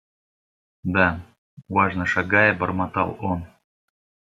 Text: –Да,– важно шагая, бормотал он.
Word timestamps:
–Да,– 0.95 1.21
важно 1.69 2.07
шагая, 2.07 2.55
бормотал 2.55 3.17
он. 3.21 3.45